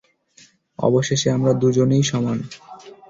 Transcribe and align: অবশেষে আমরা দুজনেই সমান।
অবশেষে 0.79 1.27
আমরা 1.31 1.51
দুজনেই 1.53 2.03
সমান। 2.03 2.37